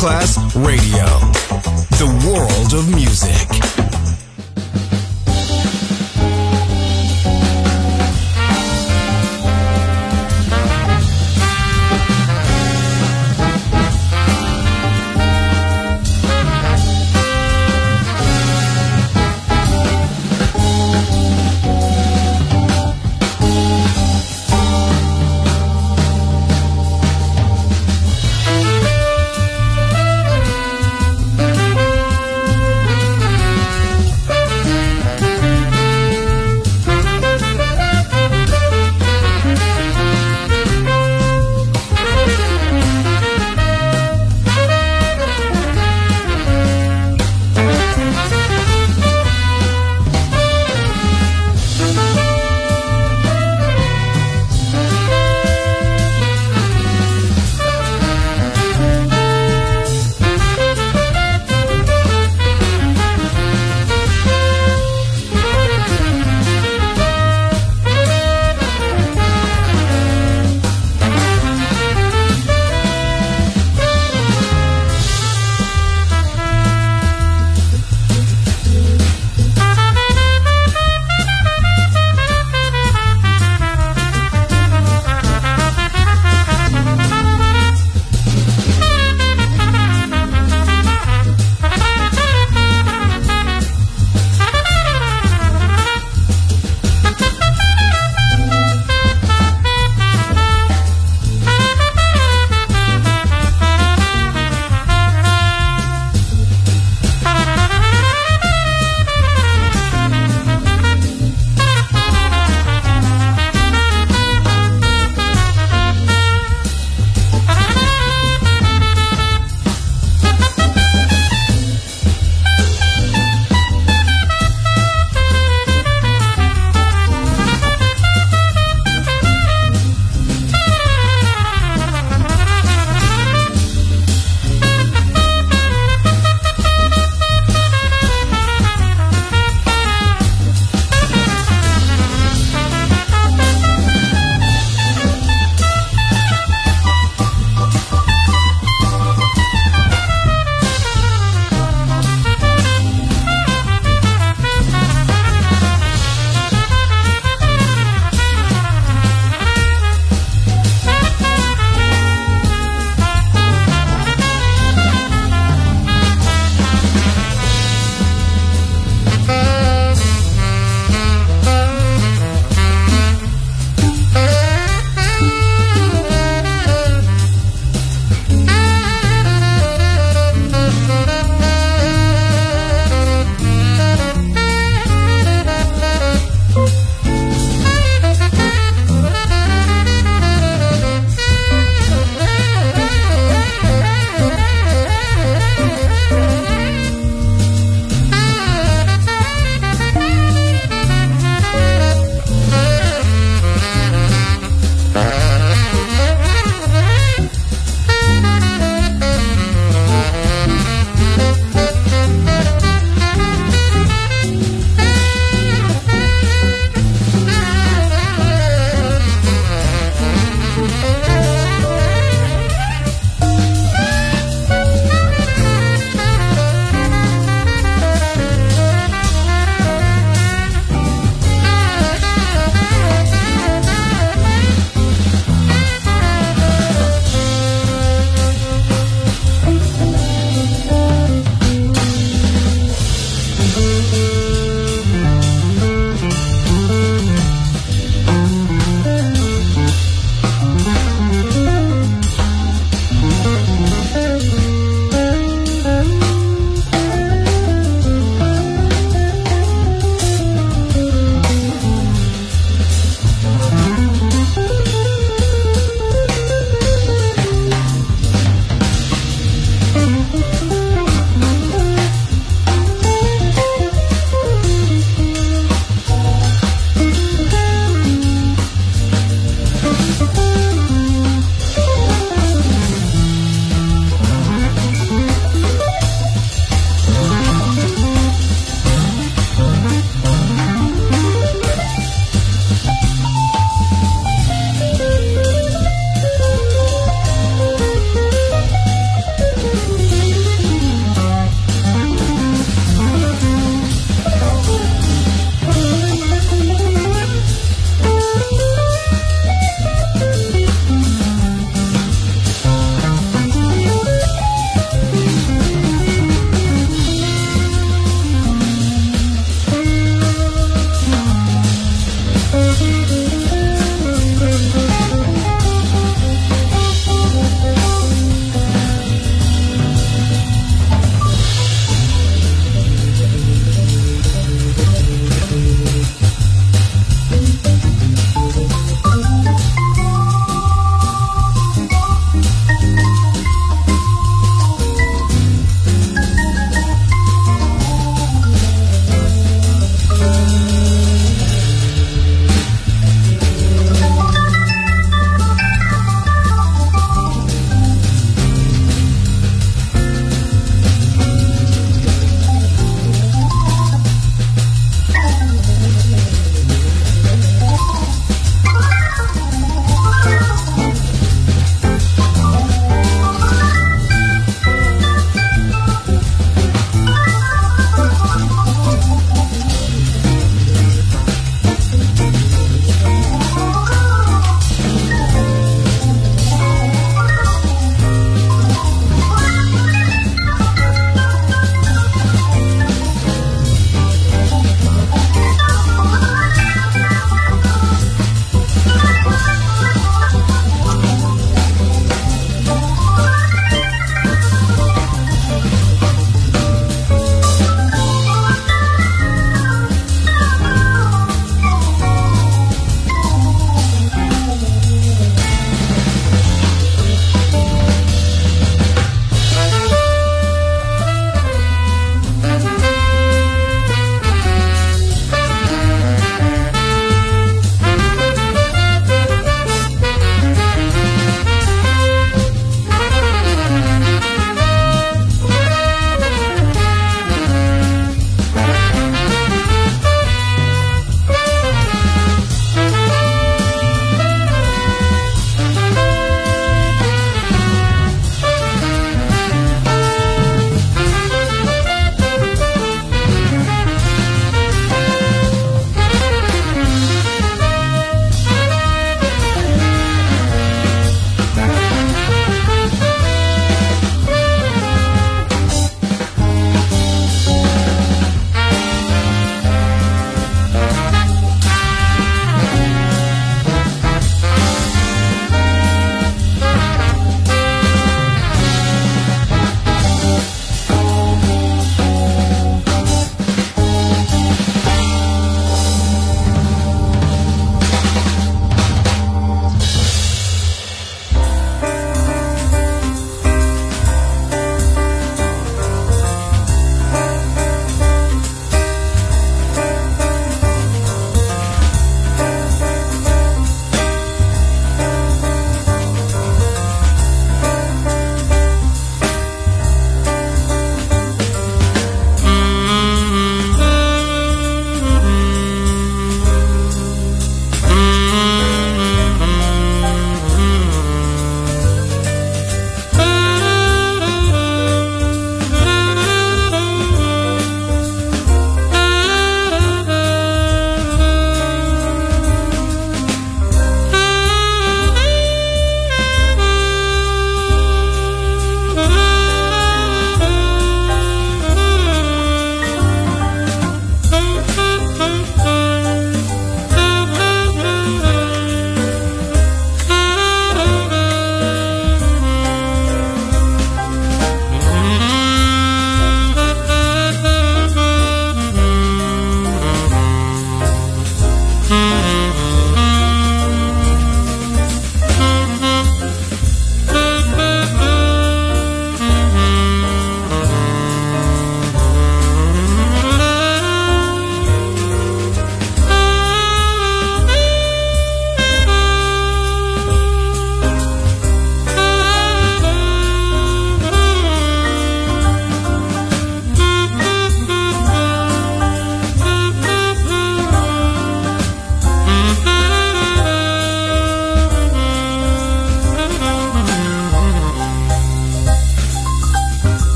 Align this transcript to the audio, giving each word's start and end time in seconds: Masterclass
Masterclass 0.00 0.39